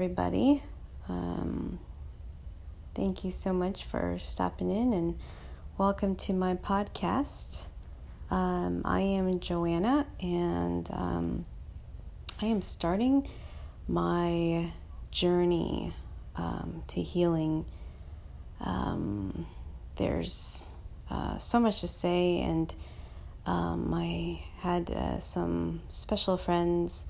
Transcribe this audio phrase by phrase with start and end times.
[0.00, 0.62] everybody.
[1.10, 1.78] Um,
[2.94, 5.18] thank you so much for stopping in and
[5.76, 7.66] welcome to my podcast.
[8.30, 11.44] Um, I am Joanna and um,
[12.40, 13.28] I am starting
[13.88, 14.70] my
[15.10, 15.92] journey
[16.34, 17.66] um, to healing.
[18.58, 19.46] Um,
[19.96, 20.72] there's
[21.10, 22.74] uh, so much to say, and
[23.44, 27.06] um, I had uh, some special friends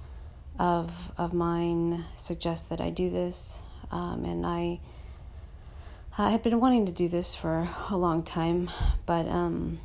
[0.59, 4.81] of of mine suggest that I do this, um, and I
[6.19, 8.69] I had been wanting to do this for a long time,
[9.07, 9.79] but um,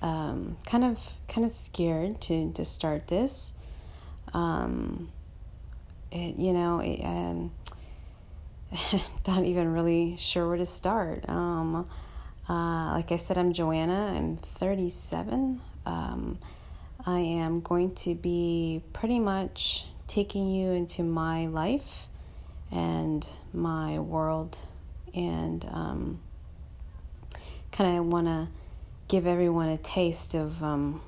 [0.00, 3.54] um, kind of kind of scared to to start this.
[4.32, 5.10] Um,
[6.10, 7.52] it, you know, it, um,
[9.26, 11.28] not even really sure where to start.
[11.28, 11.88] Um,
[12.48, 14.12] uh, like I said, I'm Joanna.
[14.16, 15.60] I'm 37.
[15.86, 16.38] Um,
[17.06, 22.08] I am going to be pretty much taking you into my life
[22.70, 24.58] and my world,
[25.14, 26.20] and um,
[27.72, 28.48] kind of want to
[29.08, 31.00] give everyone a taste of um,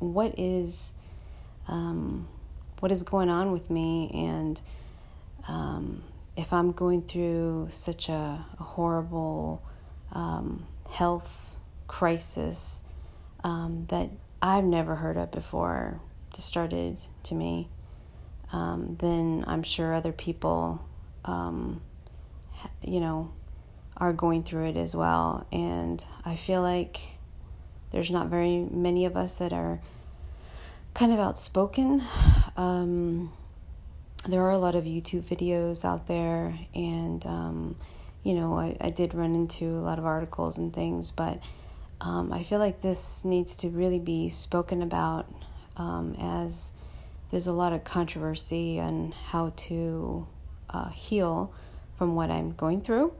[0.00, 0.92] what is
[1.66, 2.28] um,
[2.80, 4.60] what is going on with me, and
[5.48, 6.02] um,
[6.36, 9.62] if I'm going through such a, a horrible
[10.12, 12.82] um, health crisis
[13.42, 16.00] um, that I've never heard of before
[16.36, 17.68] started to me,
[18.52, 20.84] um, then I'm sure other people,
[21.24, 21.80] um,
[22.82, 23.32] you know,
[23.96, 25.46] are going through it as well.
[25.52, 27.00] And I feel like
[27.90, 29.80] there's not very many of us that are
[30.94, 32.02] kind of outspoken.
[32.56, 33.32] Um,
[34.28, 37.76] there are a lot of YouTube videos out there, and um,
[38.22, 41.40] you know, I, I did run into a lot of articles and things, but
[42.00, 45.26] um, I feel like this needs to really be spoken about
[45.76, 46.72] um, as
[47.30, 50.26] there's a lot of controversy on how to
[50.70, 51.52] uh, heal
[51.96, 53.12] from what I'm going through.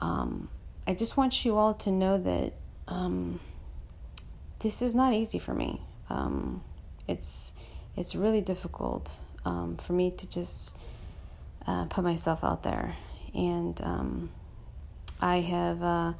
[0.00, 0.48] Um,
[0.86, 2.54] I just want you all to know that
[2.88, 3.38] um,
[4.60, 5.82] this is not easy for me.
[6.08, 6.64] Um,
[7.06, 7.54] it's
[7.96, 10.76] it's really difficult um, for me to just
[11.66, 12.96] uh, put myself out there,
[13.34, 14.30] and
[15.20, 15.82] I have.
[15.82, 16.12] Uh,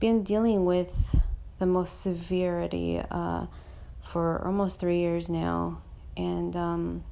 [0.00, 1.14] been dealing with
[1.58, 3.46] the most severity uh,
[4.02, 5.82] for almost three years now.
[6.16, 7.04] And, um,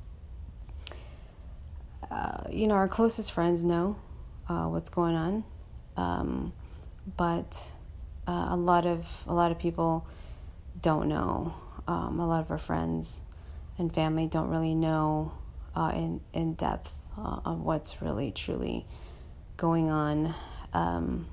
[2.11, 3.97] uh, you know, our closest friends know
[4.49, 5.45] uh, what's going on.
[5.97, 6.53] Um,
[7.17, 7.73] but
[8.27, 10.07] uh, a lot of a lot of people
[10.81, 11.55] don't know.
[11.87, 13.23] Um, a lot of our friends
[13.79, 15.33] and family don't really know
[15.75, 18.87] uh, in in depth uh, of what's really truly
[19.57, 20.35] going on.
[20.73, 21.27] Um,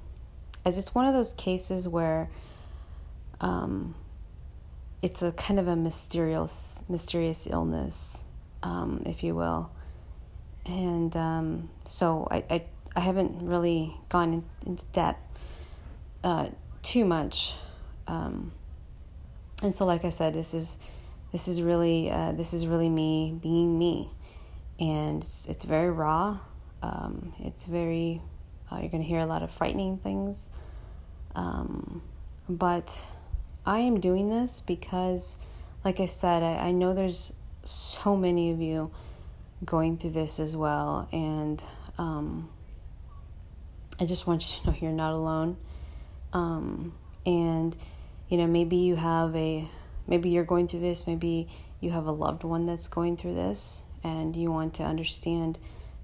[0.65, 2.29] as it's one of those cases where
[3.39, 3.93] um,
[5.01, 8.23] it's a kind of a mysterious, mysterious illness,
[8.63, 9.71] um, if you will.
[10.65, 12.63] And um, so I, I,
[12.95, 15.39] I, haven't really gone in, into depth
[16.23, 16.49] uh,
[16.81, 17.53] too much.
[18.07, 18.51] Um,
[19.61, 20.79] and so, like I said, this is
[21.31, 24.09] this is really uh, this is really me being me,
[24.79, 26.39] and it's, it's very raw.
[26.81, 28.21] Um, it's very
[28.71, 30.49] uh, you're going to hear a lot of frightening things.
[31.35, 32.01] Um,
[32.47, 33.05] but
[33.65, 35.37] I am doing this because,
[35.83, 37.33] like I said, I, I know there's
[37.63, 38.91] so many of you
[39.63, 41.07] going through this as well.
[41.11, 41.63] And
[41.97, 42.49] um,
[43.99, 45.57] I just want you to know you're not alone.
[46.33, 46.93] Um,
[47.25, 47.75] and,
[48.29, 49.67] you know, maybe you have a,
[50.07, 51.47] maybe you're going through this, maybe
[51.79, 55.57] you have a loved one that's going through this, and you want to understand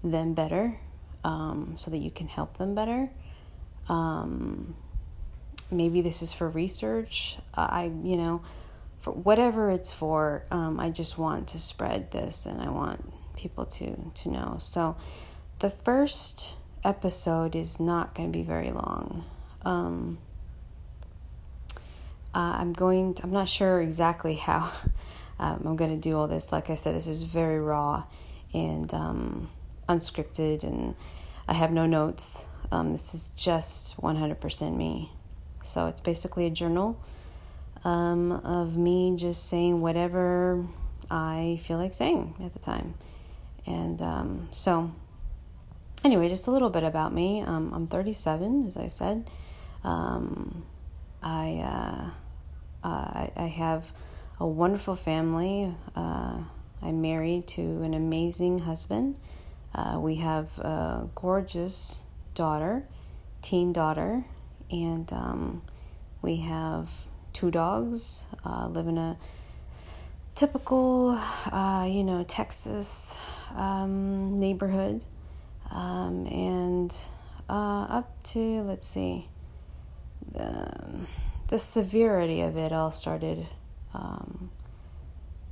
[0.03, 0.79] them better
[1.23, 3.09] um, so that you can help them better.
[3.89, 4.75] Um,
[5.69, 7.37] maybe this is for research.
[7.53, 8.41] I, you know,
[8.99, 13.03] for whatever it's for, um, I just want to spread this and I want
[13.35, 14.57] people to, to know.
[14.59, 14.95] So
[15.59, 19.25] the first episode is not going to be very long.
[19.63, 20.19] Um,
[22.33, 24.71] uh, I'm going, to, I'm not sure exactly how
[25.39, 26.51] um, I'm going to do all this.
[26.51, 28.05] Like I said, this is very raw
[28.53, 29.49] and um,
[29.91, 30.95] unscripted, and
[31.47, 32.45] I have no notes.
[32.71, 35.11] Um, this is just 100% me.
[35.63, 36.99] So it's basically a journal
[37.83, 40.65] um, of me just saying whatever
[41.09, 42.93] I feel like saying at the time.
[43.65, 44.91] And um, so,
[46.03, 47.41] anyway, just a little bit about me.
[47.41, 49.29] Um, I'm 37, as I said.
[49.83, 50.63] Um,
[51.21, 52.11] I,
[52.83, 53.91] uh, uh, I have
[54.39, 55.75] a wonderful family.
[55.95, 56.39] Uh,
[56.81, 59.19] I'm married to an amazing husband.
[59.73, 62.03] Uh, we have a gorgeous
[62.35, 62.83] daughter,
[63.41, 64.25] teen daughter,
[64.69, 65.61] and um,
[66.21, 66.89] we have
[67.33, 68.25] two dogs.
[68.45, 69.17] Uh, live in a
[70.35, 71.11] typical,
[71.51, 73.17] uh, you know, Texas
[73.55, 75.05] um, neighborhood,
[75.69, 76.95] um, and
[77.49, 79.27] uh, up to let's see,
[80.31, 81.05] the
[81.47, 83.47] the severity of it all started,
[83.93, 84.49] um,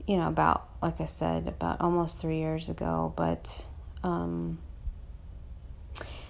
[0.07, 3.67] you know, about like I said, about almost three years ago, but
[4.03, 4.59] um,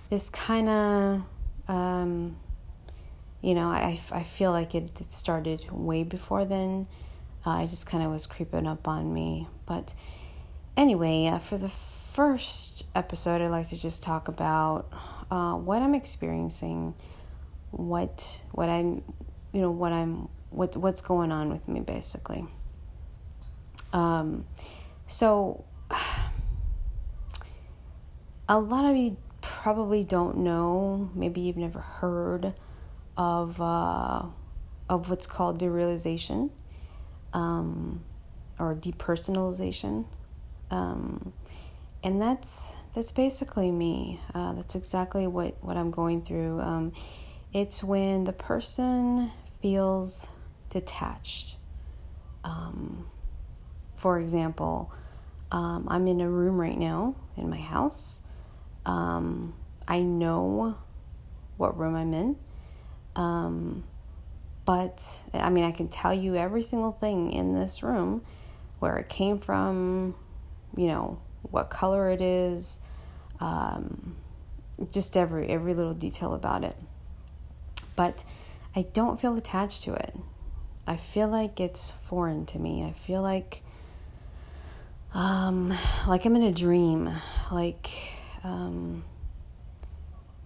[0.09, 1.23] this kind of
[1.67, 2.35] um,
[3.41, 6.87] you know, I, I feel like it started way before then.
[7.45, 9.47] Uh, I just kind of was creeping up on me.
[9.65, 9.93] But
[10.75, 14.91] anyway, uh, for the first episode, I'd like to just talk about
[15.31, 16.95] uh, what I'm experiencing,
[17.71, 19.03] what what I'm,
[19.53, 22.45] you know, what I'm, what what's going on with me, basically.
[23.93, 24.45] Um,
[25.07, 25.63] so
[28.49, 31.09] a lot of you probably don't know.
[31.13, 32.53] Maybe you've never heard
[33.15, 34.23] of uh,
[34.89, 36.49] of what's called derealization
[37.31, 38.03] um,
[38.57, 40.05] or depersonalization,
[40.71, 41.31] um,
[42.03, 44.19] and that's that's basically me.
[44.33, 46.59] Uh, that's exactly what what I'm going through.
[46.59, 46.91] Um,
[47.53, 49.31] it's when the person
[49.61, 50.29] feels
[50.69, 51.57] detached.
[52.43, 53.07] Um,
[53.95, 54.91] for example,
[55.51, 58.23] um, I'm in a room right now in my house.
[58.89, 59.53] Um,
[59.87, 60.75] I know
[61.57, 62.37] what room I'm in.
[63.15, 63.83] Um,
[64.65, 68.23] but I mean, I can tell you every single thing in this room,
[68.79, 70.15] where it came from,
[70.75, 72.79] you know, what color it is,
[73.39, 74.15] um,
[74.91, 76.75] just every every little detail about it.
[77.95, 78.23] But
[78.75, 80.15] I don't feel attached to it.
[80.87, 82.83] I feel like it's foreign to me.
[82.83, 83.61] I feel like
[85.13, 85.73] um
[86.07, 87.09] like I'm in a dream.
[87.51, 89.03] Like um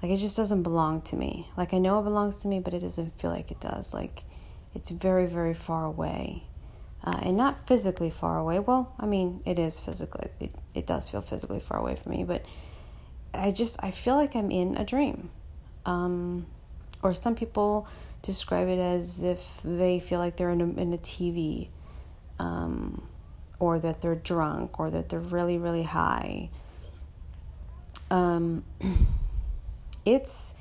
[0.01, 1.47] like it just doesn't belong to me.
[1.55, 3.93] Like I know it belongs to me, but it doesn't feel like it does.
[3.93, 4.25] Like
[4.75, 6.43] it's very, very far away.
[7.05, 8.59] Uh, and not physically far away.
[8.59, 12.23] Well, I mean, it is physically, it, it does feel physically far away from me,
[12.23, 12.45] but
[13.33, 15.29] I just, I feel like I'm in a dream.
[15.85, 16.45] Um,
[17.01, 17.87] or some people
[18.21, 21.67] describe it as if they feel like they're in a, in a TV,
[22.39, 23.05] um,
[23.59, 26.49] or that they're drunk, or that they're really, really high.
[28.11, 28.63] Um,
[30.05, 30.55] it's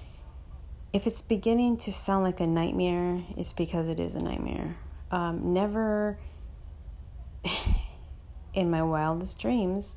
[0.92, 4.76] if it's beginning to sound like a nightmare, it's because it is a nightmare.
[5.10, 6.18] Um, never
[8.54, 9.96] in my wildest dreams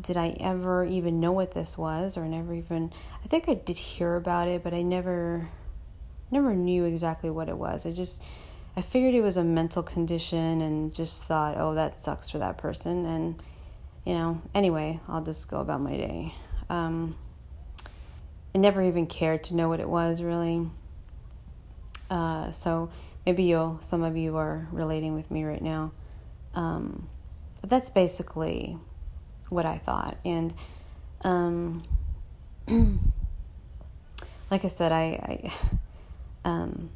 [0.00, 2.92] did I ever even know what this was, or never even.
[3.24, 5.48] I think I did hear about it, but I never,
[6.30, 7.84] never knew exactly what it was.
[7.84, 8.22] I just,
[8.76, 12.58] I figured it was a mental condition, and just thought, oh, that sucks for that
[12.58, 13.42] person, and
[14.06, 14.40] you know.
[14.54, 16.34] Anyway, I'll just go about my day.
[16.70, 17.16] Um,
[18.54, 20.68] I never even cared to know what it was really.
[22.10, 22.90] Uh, so
[23.26, 25.92] maybe you'll, some of you are relating with me right now.
[26.54, 27.08] Um,
[27.60, 28.78] but that's basically
[29.48, 30.16] what I thought.
[30.24, 30.54] And
[31.22, 31.84] um,
[34.50, 35.02] like I said, I,
[35.44, 35.52] I
[36.44, 36.90] um,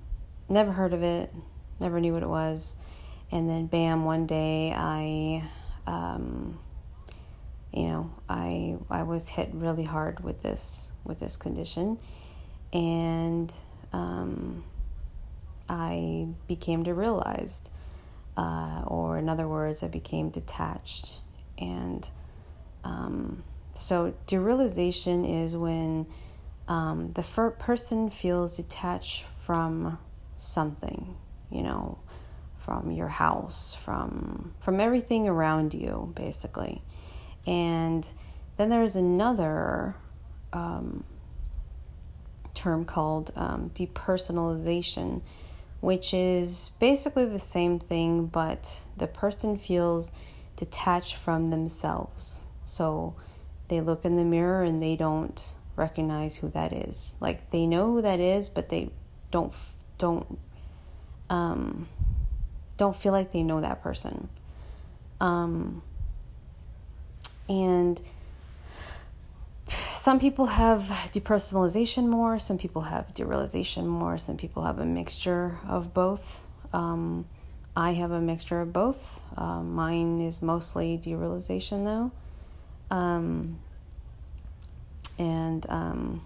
[0.49, 1.33] never heard of it,
[1.81, 2.77] never knew what it was.
[3.31, 5.43] And then, bam, one day I
[5.87, 6.59] um,
[7.73, 11.99] you know, I I was hit really hard with this with this condition,
[12.73, 13.53] and
[13.93, 14.65] um,
[15.69, 17.71] I became derealized,
[18.37, 21.21] uh, or in other words, I became detached,
[21.59, 22.09] and
[22.85, 23.43] um,
[23.75, 26.07] so derealization is when
[26.69, 29.99] um, the fir- person feels detached from
[30.37, 31.17] something,
[31.51, 31.99] you know,
[32.59, 36.83] from your house, from from everything around you, basically
[37.47, 38.07] and
[38.57, 39.95] then there's another
[40.53, 41.05] um,
[42.55, 45.23] term called um, depersonalization,
[45.81, 50.13] which is basically the same thing, but the person feels
[50.57, 52.45] detached from themselves.
[52.65, 53.15] So
[53.69, 57.15] they look in the mirror and they don't recognize who that is.
[57.21, 58.91] Like they know who that is, but they
[59.31, 59.53] don't
[59.99, 60.39] don't
[61.31, 61.89] um,
[62.77, 64.29] don't feel like they know that person.
[65.21, 65.83] Um,
[67.53, 68.01] and
[69.67, 70.81] some people have
[71.13, 76.43] depersonalization more, some people have derealization more, some people have a mixture of both.
[76.73, 77.27] Um,
[77.77, 79.21] I have a mixture of both.
[79.37, 82.11] Um, mine is mostly derealization, though.
[82.91, 83.59] Um,
[85.19, 86.25] and um,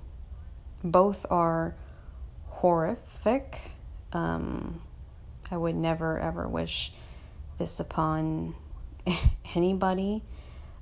[0.85, 1.75] both are
[2.49, 3.61] horrific.
[4.13, 4.81] Um,
[5.51, 6.93] I would never ever wish
[7.59, 8.55] this upon
[9.55, 10.23] anybody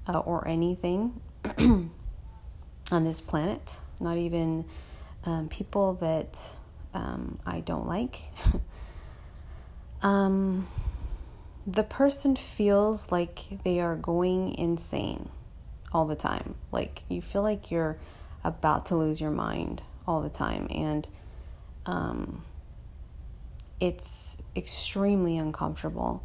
[0.06, 1.20] uh, or anything
[1.58, 1.90] on
[2.90, 4.64] this planet, not even
[5.25, 6.56] um, people that
[6.92, 8.20] um, I don't like.
[10.02, 10.66] um,
[11.66, 15.28] the person feels like they are going insane
[15.92, 16.54] all the time.
[16.73, 17.96] Like you feel like you're
[18.42, 20.66] about to lose your mind all the time.
[20.70, 21.08] And
[21.87, 22.44] um,
[23.80, 26.23] it's extremely uncomfortable.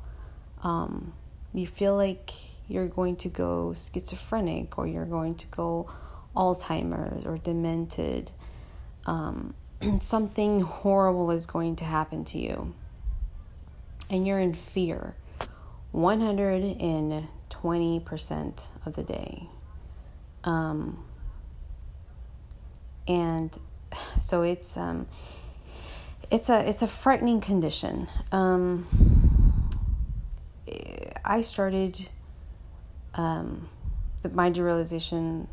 [0.64, 1.14] Um,
[1.54, 2.32] you feel like
[2.70, 5.90] you're going to go schizophrenic or you're going to go
[6.36, 8.32] Alzheimer's or demented.
[9.06, 9.54] Um,
[10.00, 12.76] something horrible is going to happen to you.
[14.12, 15.16] And you're in fear
[15.94, 19.50] 120% of the day.
[20.44, 21.04] Um,
[23.08, 23.58] and
[24.18, 25.08] so it's um,
[26.32, 28.08] it's a it's a frightening condition.
[28.32, 28.86] Um,
[31.26, 32.08] I started
[33.16, 33.70] um,
[34.22, 35.48] the, my derealization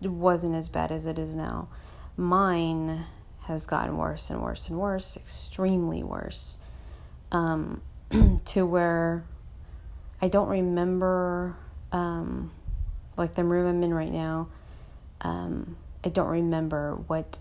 [0.00, 1.68] wasn't as bad as it is now.
[2.16, 3.04] Mine
[3.42, 6.58] has gotten worse and worse and worse, extremely worse,
[7.32, 7.80] um,
[8.44, 9.24] to where
[10.20, 11.56] I don't remember,
[11.90, 12.52] um,
[13.16, 14.48] like the room I'm in right now.
[15.20, 17.38] Um, I don't remember what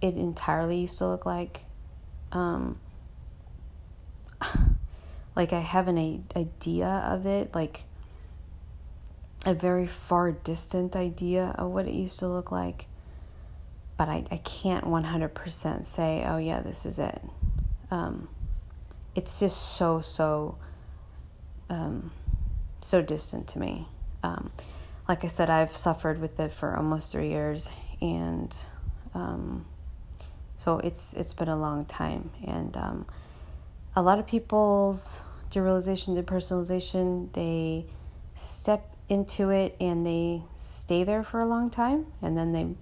[0.00, 1.62] it entirely used to look like.
[2.32, 2.78] Um,
[5.36, 7.84] like I have an idea of it, like
[9.44, 12.86] a very far distant idea of what it used to look like,
[13.96, 17.20] but I, I can't 100% say, oh yeah, this is it.
[17.90, 18.28] Um,
[19.14, 20.56] it's just so, so,
[21.68, 22.10] um,
[22.80, 23.86] so distant to me.
[24.22, 24.50] Um,
[25.08, 27.70] like I said, I've suffered with it for almost three years,
[28.00, 28.54] and
[29.14, 29.66] um,
[30.56, 32.30] so it's it's been a long time.
[32.44, 33.06] And um,
[33.96, 37.86] a lot of people's derealization, depersonalization, they
[38.34, 42.74] step into it and they stay there for a long time, and then they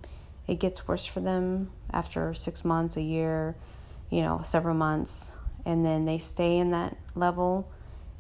[0.47, 3.55] it gets worse for them after six months, a year,
[4.09, 7.71] you know, several months, and then they stay in that level,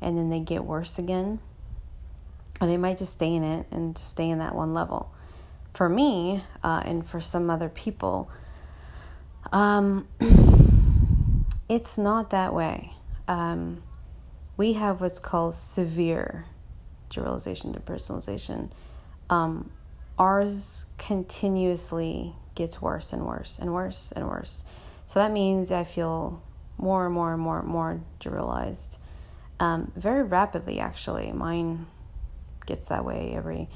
[0.00, 1.40] and then they get worse again,
[2.60, 5.10] or they might just stay in it and stay in that one level
[5.72, 8.30] for me uh, and for some other people,
[9.52, 10.06] um,
[11.68, 12.92] it's not that way.
[13.28, 13.82] Um,
[14.56, 16.46] we have what's called severe
[17.10, 18.70] derealization depersonalization.
[19.28, 19.70] Um,
[20.18, 24.64] ours continuously gets worse and worse and worse and worse.
[25.06, 26.42] So that means I feel
[26.78, 28.98] more and more and more and more derealized
[29.60, 31.30] um, very rapidly, actually.
[31.32, 31.86] Mine
[32.66, 33.68] gets that way every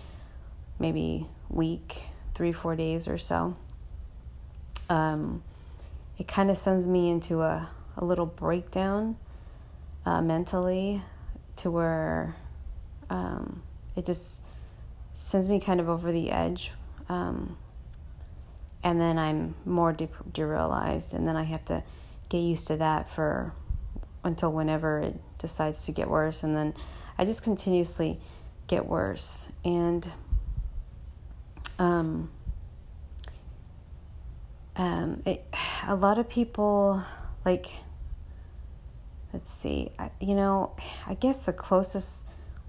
[0.78, 2.02] maybe week,
[2.34, 3.54] three, four days or so.
[4.88, 5.42] Um,
[6.18, 9.16] it kind of sends me into a, a little breakdown
[10.06, 11.02] uh, mentally
[11.56, 12.34] to where
[13.14, 13.62] um,
[13.94, 14.42] it just
[15.12, 16.72] sends me kind of over the edge.
[17.08, 17.56] Um,
[18.82, 21.84] and then I'm more de- derealized, and then I have to
[22.28, 23.52] get used to that for
[24.24, 26.74] until whenever it decides to get worse, and then
[27.16, 28.18] I just continuously
[28.66, 29.48] get worse.
[29.64, 30.06] And
[31.78, 32.30] um,
[34.74, 35.46] um, it,
[35.86, 37.02] a lot of people
[37.44, 37.66] like
[39.32, 40.74] let's see I, you know
[41.06, 42.24] i guess the closest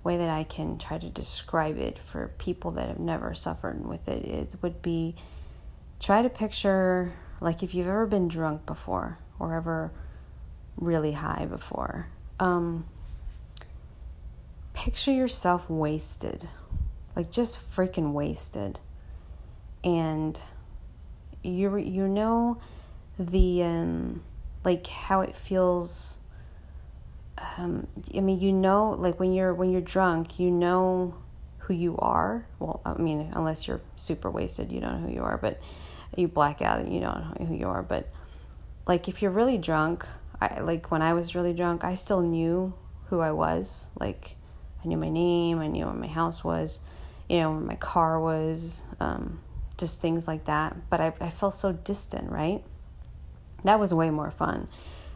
[0.06, 4.08] way that i can try to describe it for people that have never suffered with
[4.08, 5.16] it is would be
[6.00, 9.92] try to picture like if you've ever been drunk before or ever
[10.78, 12.08] really high before
[12.40, 12.86] um,
[14.74, 16.48] picture yourself wasted
[17.16, 18.80] like just freaking wasted.
[19.84, 20.40] And
[21.44, 22.58] you you know
[23.18, 24.24] the um,
[24.64, 26.18] like how it feels
[27.38, 31.16] um, I mean you know like when you're when you're drunk you know
[31.60, 35.24] who you are well I mean unless you're super wasted you don't know who you
[35.24, 35.62] are but
[36.16, 38.10] you black out and you don't know who you are but
[38.88, 40.06] like if you're really drunk
[40.40, 42.74] I like when I was really drunk I still knew
[43.08, 44.36] who I was like
[44.84, 46.80] I knew my name I knew where my house was
[47.28, 49.40] you know where my car was um,
[49.78, 50.90] just things like that.
[50.90, 52.64] But I, I felt so distant, right?
[53.64, 54.68] That was way more fun.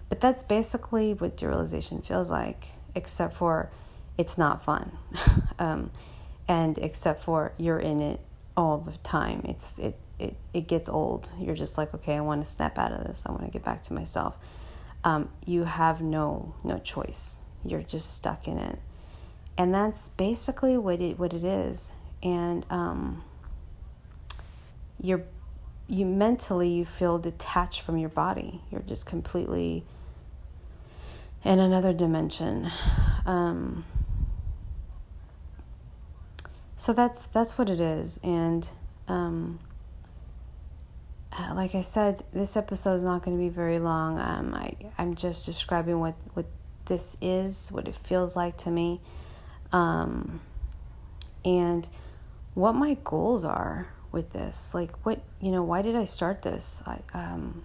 [0.10, 3.70] But that's basically what derealization feels like, except for
[4.18, 4.92] it's not fun.
[5.60, 5.92] um,
[6.48, 8.20] and except for you're in it
[8.58, 9.42] all the time.
[9.46, 11.32] It's it, it it gets old.
[11.40, 13.24] You're just like, okay, I want to snap out of this.
[13.26, 14.38] I want to get back to myself.
[15.04, 17.40] Um, you have no no choice.
[17.64, 18.80] You're just stuck in it,
[19.58, 21.94] and that's basically what it what it is.
[22.22, 23.24] And um,
[25.00, 25.24] you're
[25.88, 28.62] you mentally you feel detached from your body.
[28.72, 29.86] You're just completely
[31.44, 32.70] in another dimension.
[33.26, 33.86] Um,
[36.76, 38.68] so that's that's what it is, and
[39.08, 39.60] um,
[41.34, 44.20] uh, like I said, this episode is not going to be very long.
[44.20, 46.46] Um, I I'm just describing what what
[46.86, 49.02] this is, what it feels like to me,
[49.72, 50.42] um,
[51.46, 51.88] and
[52.54, 54.74] what my goals are with this.
[54.74, 56.84] Like, what, you know, why did I start this?
[56.86, 57.64] I, um,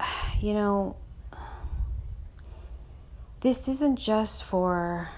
[0.40, 0.96] you know,
[3.44, 5.10] this isn't just for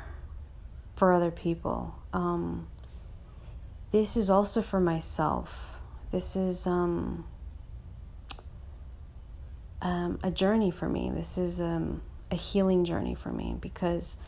[0.97, 1.95] for other people.
[2.13, 2.67] Um,
[3.93, 5.79] this is also for myself.
[6.11, 7.25] This is um,
[9.81, 11.13] um, a journey for me.
[11.15, 12.03] This is um,
[12.33, 14.19] a healing journey for me because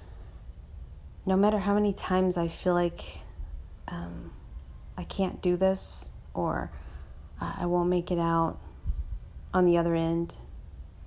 [1.26, 3.02] no matter how many times I feel like
[3.88, 4.30] um,
[4.96, 6.70] I can't do this or
[7.40, 8.58] uh, I won't make it out
[9.52, 10.36] on the other end,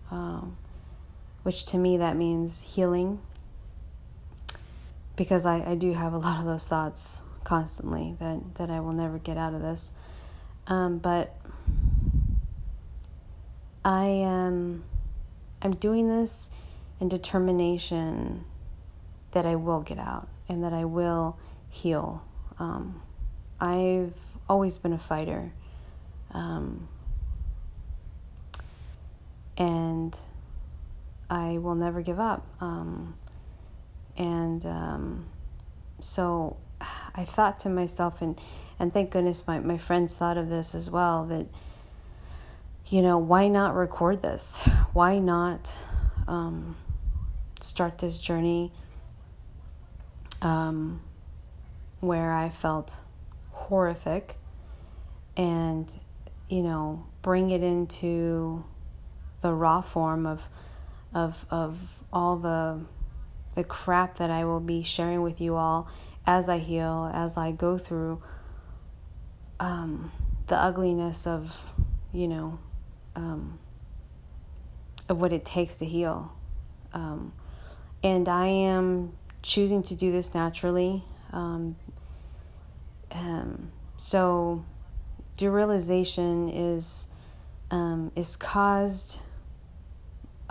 [0.10, 0.58] um,
[1.44, 3.20] which to me that means healing
[5.16, 8.94] because I, I do have a lot of those thoughts constantly that, that I will
[8.94, 9.94] never get out of this.
[10.68, 11.36] Um, but
[13.84, 14.84] I am
[15.62, 16.50] I'm doing this
[17.00, 18.46] in determination
[19.32, 21.38] that I will get out and that I will
[21.70, 22.24] heal.
[22.60, 23.02] Um,
[23.60, 24.18] I've
[24.50, 25.52] always been a fighter.
[26.32, 26.88] Um,
[29.58, 30.18] and
[31.32, 32.46] I will never give up.
[32.60, 33.16] Um,
[34.18, 35.26] and um,
[36.02, 36.58] so
[37.16, 38.40] I thought to myself, and,
[38.78, 41.48] and thank goodness my, my friends thought of this as well, that,
[42.88, 44.60] you know, why not record this?
[44.92, 45.74] Why not
[46.28, 46.76] um,
[47.62, 48.74] start this journey
[50.42, 51.00] um,
[52.02, 53.00] where I felt
[53.52, 54.36] horrific
[55.38, 55.90] and,
[56.50, 58.66] you know, bring it into
[59.40, 60.50] the raw form of
[61.14, 62.80] of of all the
[63.56, 65.90] the crap that I will be sharing with you all
[66.26, 68.22] as I heal, as I go through
[69.60, 70.12] um,
[70.48, 71.64] the ugliness of,
[72.14, 72.60] you know,
[73.16, 73.60] um,
[75.10, 76.32] of what it takes to heal.
[76.94, 77.34] Um,
[78.04, 81.04] and I am choosing to do this naturally.
[81.32, 81.76] Um,
[83.12, 84.64] um, so,
[85.38, 87.08] derealization is
[87.70, 89.20] um, is caused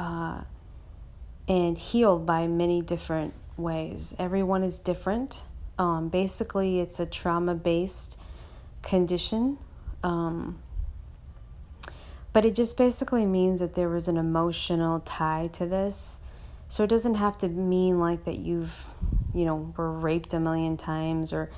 [0.00, 0.40] uh,
[1.46, 4.16] and healed by many different ways.
[4.18, 5.44] Everyone is different.
[5.78, 8.18] Um, basically, it's a trauma based
[8.82, 9.58] condition.
[10.02, 10.58] Um,
[12.32, 16.20] but it just basically means that there was an emotional tie to this.
[16.68, 18.86] So it doesn't have to mean like that you've,
[19.34, 21.50] you know, were raped a million times or,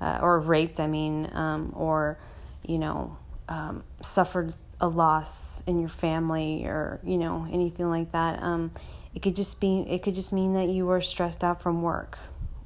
[0.00, 2.18] uh, or raped, I mean, um, or,
[2.64, 8.42] you know, um, suffered a loss in your family or you know anything like that.
[8.42, 8.72] Um,
[9.14, 12.18] it could just be it could just mean that you were stressed out from work,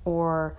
[0.05, 0.57] or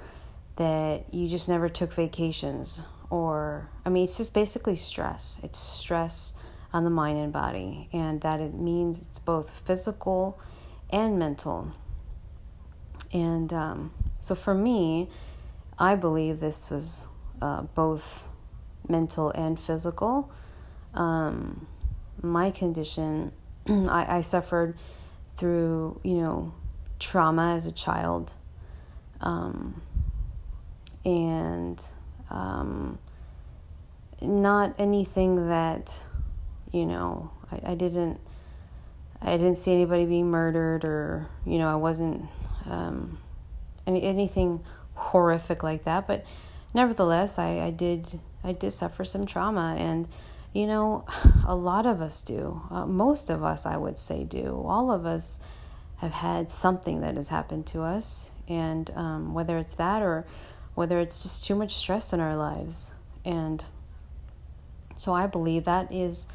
[0.56, 5.42] that you just never took vacations, or I mean it's just basically stress.
[5.44, 6.36] It's stress
[6.72, 10.40] on the mind and body, and that it means it's both physical
[10.92, 11.72] and mental.
[13.12, 15.10] And um, so for me,
[15.80, 17.08] I believe this was
[17.42, 18.26] uh, both
[18.88, 20.32] mental and physical.
[20.94, 21.68] Um,
[22.22, 23.32] my condition,
[23.68, 24.78] I, I, suffered
[25.36, 26.54] through, you know,
[27.00, 28.34] trauma as a child.
[29.22, 29.82] Um,
[31.06, 31.82] and
[32.30, 32.98] um,
[34.22, 36.02] not anything that,
[36.72, 38.20] you know, I, I didn't.
[39.20, 42.26] I didn't see anybody being murdered, or you know, I wasn't
[42.70, 43.18] um,
[43.88, 46.08] any anything horrific like that.
[46.08, 46.26] But
[46.74, 50.08] nevertheless, I, I did I did suffer some trauma, and
[50.54, 51.06] you know,
[51.48, 52.62] a lot of us do.
[52.70, 54.64] Uh, most of us, I would say, do.
[54.66, 55.40] All of us
[55.98, 60.26] have had something that has happened to us, and um, whether it's that or
[60.76, 62.92] whether it's just too much stress in our lives.
[63.26, 63.64] And
[64.96, 66.28] so I believe that is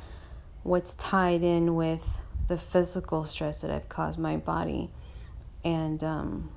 [0.64, 4.90] what's tied in with the physical stress that I've caused my body.
[5.64, 6.50] And um,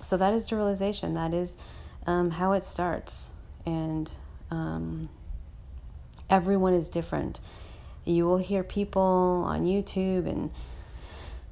[0.00, 1.14] so that is the realization.
[1.14, 1.58] That is
[2.06, 3.32] um, how it starts.
[3.66, 4.10] And
[4.50, 5.08] um,
[6.32, 7.38] everyone is different.
[8.04, 10.50] You will hear people on YouTube and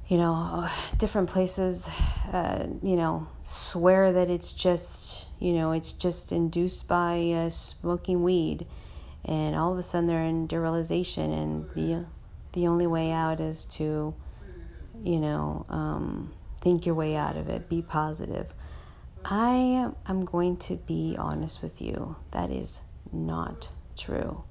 [0.07, 0.67] you know
[0.97, 1.89] different places
[2.33, 8.21] uh, you know swear that it's just you know it's just induced by uh, smoking
[8.21, 8.67] weed
[9.23, 12.05] and all of a sudden they're in derealization and the
[12.51, 14.13] the only way out is to
[15.01, 18.53] you know um, think your way out of it be positive
[19.23, 22.15] I am going to be honest with you.
[22.31, 24.43] That is not true.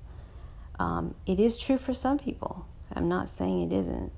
[0.81, 2.67] Um, it is true for some people.
[2.93, 4.11] I'm not saying it isn't.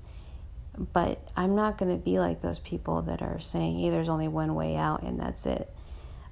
[0.93, 4.29] But I'm not going to be like those people that are saying, hey, there's only
[4.29, 5.69] one way out and that's it.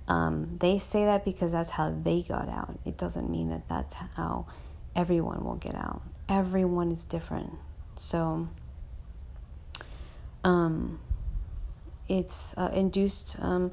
[0.07, 2.79] Um, they say that because that's how they got out.
[2.85, 4.47] It doesn't mean that that's how
[4.95, 6.01] everyone will get out.
[6.27, 7.53] Everyone is different.
[7.97, 8.47] So,
[10.43, 10.99] Um,
[12.07, 13.37] it's uh, induced.
[13.39, 13.71] Um,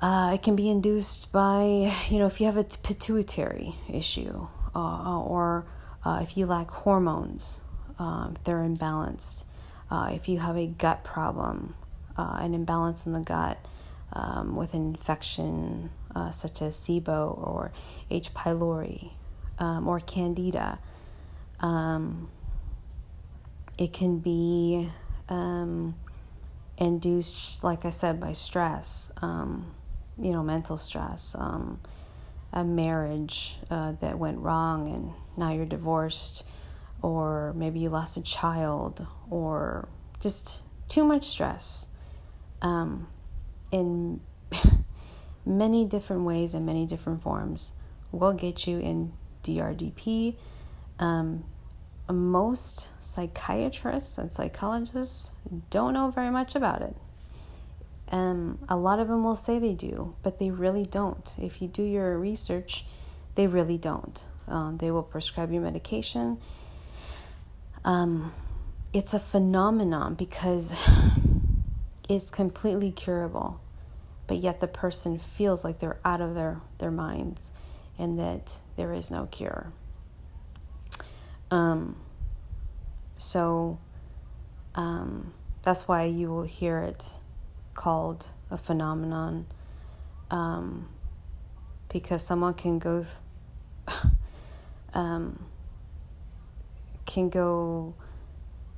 [0.00, 5.20] uh, it can be induced by, you know, if you have a pituitary issue uh,
[5.20, 5.64] or
[6.04, 7.62] uh, if you lack hormones,
[7.98, 9.44] um, if they're imbalanced,
[9.90, 11.74] uh, if you have a gut problem,
[12.16, 13.58] uh, an imbalance in the gut
[14.12, 17.72] um, with an infection uh, such as SIBO or
[18.10, 18.34] H.
[18.34, 19.10] pylori
[19.58, 20.78] um, or Candida.
[21.60, 22.28] Um,
[23.78, 24.90] it can be
[25.28, 25.94] um,
[26.78, 29.74] induced, like I said, by stress, um,
[30.18, 31.34] you know, mental stress,
[32.52, 36.44] a marriage uh, that went wrong and now you're divorced,
[37.02, 39.88] or maybe you lost a child, or
[40.20, 41.88] just too much stress.
[42.62, 43.08] Um,
[43.70, 44.20] in
[45.46, 47.74] many different ways and many different forms
[48.12, 50.36] will get you in DRDP.
[50.98, 51.44] Um,
[52.08, 55.32] most psychiatrists and psychologists
[55.70, 56.96] don't know very much about it.
[58.12, 61.36] Um, a lot of them will say they do, but they really don't.
[61.40, 62.86] If you do your research,
[63.34, 64.26] they really don't.
[64.46, 66.38] Um, they will prescribe you medication.
[67.84, 68.32] Um,
[68.92, 70.76] it's a phenomenon because
[72.08, 73.60] it's completely curable,
[74.26, 77.50] but yet the person feels like they're out of their, their minds
[77.98, 79.72] and that there is no cure.
[81.50, 81.96] Um,
[83.16, 83.78] so
[84.74, 87.04] um, that's why you will hear it
[87.76, 89.46] called a phenomenon
[90.30, 90.88] um,
[91.92, 93.04] because someone can go
[94.94, 95.44] um,
[97.04, 97.94] can go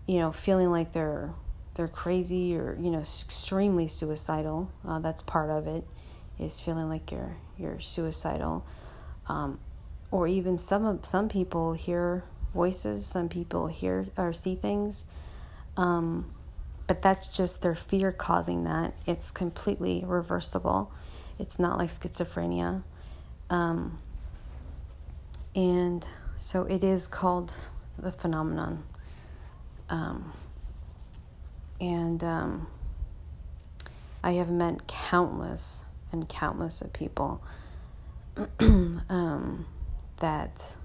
[0.06, 1.30] you know feeling like they're
[1.74, 5.84] they're crazy or you know extremely suicidal uh, that's part of it
[6.38, 8.64] is feeling like you're you're suicidal.
[9.28, 9.58] Um,
[10.10, 15.06] or even some of some people hear voices some people hear or see things.
[15.76, 16.32] Um,
[16.88, 18.94] but that's just their fear causing that.
[19.06, 20.90] It's completely reversible.
[21.38, 22.82] It's not like schizophrenia.
[23.50, 23.98] Um,
[25.54, 27.52] and so it is called
[27.98, 28.84] the phenomenon.
[29.90, 30.32] Um,
[31.78, 32.66] and um,
[34.24, 37.42] I have met countless and countless of people
[38.60, 39.66] um,
[40.20, 40.76] that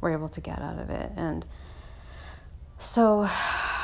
[0.00, 1.10] were able to get out of it.
[1.16, 1.44] And
[2.78, 3.28] so,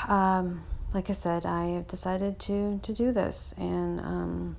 [0.07, 4.57] um, like I said, I have decided to to do this, and um,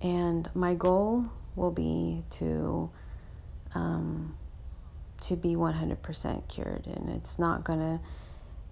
[0.00, 2.90] and my goal will be to
[3.74, 4.36] um,
[5.20, 8.00] to be 100% cured, and it's not gonna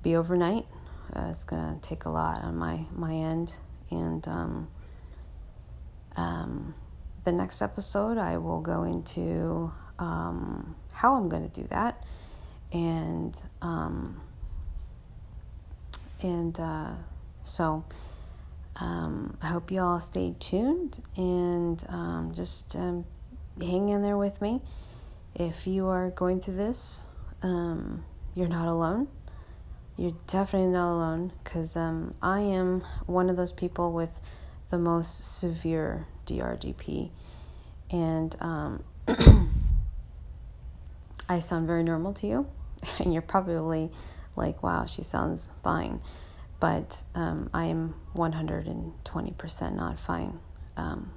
[0.03, 0.67] be overnight.
[1.15, 3.53] Uh, it's gonna take a lot on my my end,
[3.91, 4.69] and um,
[6.17, 6.75] um,
[7.25, 12.03] the next episode, I will go into um, how I'm to do that,
[12.73, 14.21] and um,
[16.25, 16.93] and uh,
[17.43, 17.85] so
[18.77, 23.05] um, I hope you all stay tuned and um, just um,
[23.61, 24.63] hang in there with me.
[25.35, 27.07] If you are going through this,
[27.43, 29.09] um, you're not alone.
[29.99, 34.19] You're definitely not alone because I am one of those people with
[34.71, 37.11] the most severe DRDP.
[37.91, 38.83] And um,
[41.29, 42.47] I sound very normal to you,
[42.99, 43.91] and you're probably
[44.37, 46.01] like, wow, she sounds fine.
[46.61, 50.39] But um, I am 120% not fine.
[50.77, 51.13] Um,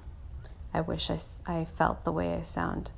[0.74, 2.90] I wish I, I felt the way I sound.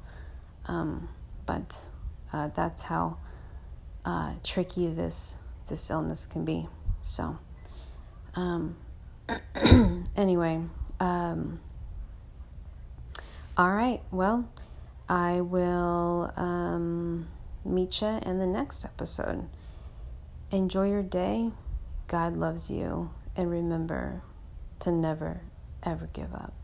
[0.66, 1.08] Um,
[1.46, 1.90] but
[2.32, 3.18] uh, that's how
[4.04, 5.36] uh, tricky this
[5.68, 6.68] this illness can be.
[7.02, 7.38] So,
[8.34, 8.76] um,
[10.16, 10.62] anyway,
[10.98, 11.60] um,
[13.56, 14.00] all right.
[14.10, 14.48] Well,
[15.08, 17.28] I will um,
[17.64, 19.48] meet you in the next episode.
[20.52, 21.52] Enjoy your day.
[22.08, 23.10] God loves you.
[23.36, 24.22] And remember
[24.80, 25.42] to never,
[25.84, 26.59] ever give up.